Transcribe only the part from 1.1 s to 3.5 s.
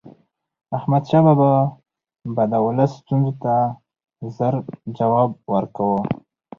بابا به د ولس ستونزو